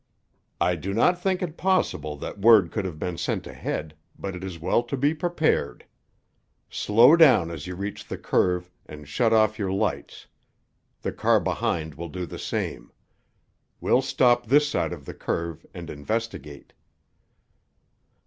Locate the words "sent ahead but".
3.19-4.35